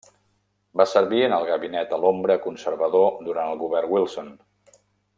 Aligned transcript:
Va 0.81 0.87
servir 0.93 1.19
en 1.25 1.35
el 1.37 1.45
Gabinet 1.51 1.93
a 1.97 1.99
l'Ombra 2.05 2.39
Conservador 2.49 3.13
durant 3.31 3.53
el 3.55 3.63
govern 3.67 3.95
Wilson. 3.97 4.37